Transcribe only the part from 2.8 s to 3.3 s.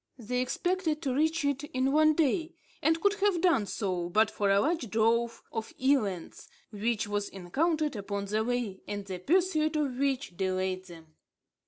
and could